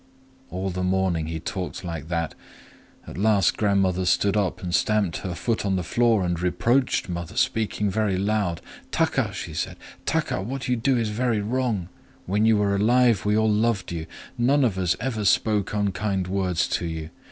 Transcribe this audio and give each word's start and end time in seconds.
All 0.49 0.71
the 0.71 0.81
morning 0.81 1.27
he 1.27 1.39
talked 1.39 1.83
like 1.83 2.07
that. 2.07 2.33
At 3.05 3.19
last 3.19 3.55
grandmother 3.55 4.05
stood 4.05 4.35
up, 4.35 4.63
and 4.63 4.73
stamped 4.73 5.17
her 5.17 5.35
foot 5.35 5.63
on 5.63 5.75
the 5.75 5.83
floor, 5.83 6.25
and 6.25 6.41
reproached 6.41 7.07
mother,—speaking 7.07 7.91
very 7.91 8.17
loud. 8.17 8.61
'Taka!' 8.91 9.31
she 9.31 9.53
said, 9.53 9.77
'Taka, 10.07 10.41
what 10.41 10.67
you 10.67 10.75
do 10.75 10.97
is 10.97 11.09
very 11.09 11.39
wrong. 11.39 11.87
When 12.25 12.45
you 12.47 12.57
were 12.57 12.73
alive 12.75 13.25
we 13.25 13.37
all 13.37 13.51
loved 13.51 13.91
you. 13.91 14.07
None 14.39 14.63
of 14.63 14.79
us 14.79 14.95
ever 14.99 15.23
spoke 15.23 15.71
unkind 15.71 16.25
words 16.27 16.67
to 16.69 16.87
you. 16.87 17.11